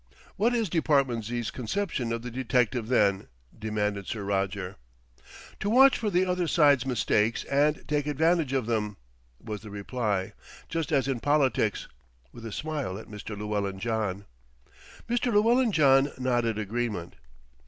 [0.35, 4.77] "What is Department Z.'s conception of the detective then?" demanded Sir Roger.
[5.59, 8.97] "To watch for the other side's mistakes and take advantage of them,"
[9.39, 10.33] was the reply,
[10.67, 11.87] "just as in politics,"
[12.33, 13.37] with a smile at Mr.
[13.37, 14.25] Llewellyn John.
[15.07, 15.31] Mr.
[15.31, 17.17] Llewellyn John nodded agreement.